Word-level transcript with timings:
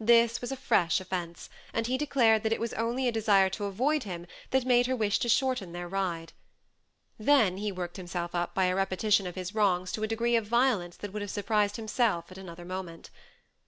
This 0.00 0.40
was 0.40 0.50
a 0.50 0.56
fresh 0.56 1.00
offence, 1.00 1.48
and 1.72 1.86
he 1.86 1.96
declared 1.96 2.42
that 2.42 2.52
it 2.52 2.58
was 2.58 2.72
only 2.72 3.06
a 3.06 3.12
desire 3.12 3.48
to 3.50 3.66
avoid 3.66 4.02
him 4.02 4.26
that 4.50 4.64
made 4.64 4.88
her 4.88 4.96
wish 4.96 5.20
to 5.20 5.28
shorten 5.28 5.70
their 5.70 5.86
ride. 5.86 6.32
Then 7.20 7.56
he 7.56 7.70
worked 7.70 7.96
himself 7.96 8.34
up 8.34 8.52
by 8.52 8.64
a 8.64 8.74
repetition 8.74 9.28
of 9.28 9.36
his 9.36 9.54
wrongs 9.54 9.92
to 9.92 10.02
a 10.02 10.08
degree 10.08 10.34
of 10.34 10.44
violence 10.44 10.96
that 10.96 11.12
would 11.12 11.22
have 11.22 11.30
surprised 11.30 11.76
himself 11.76 12.32
at 12.32 12.36
another 12.38 12.64
moment. 12.64 13.10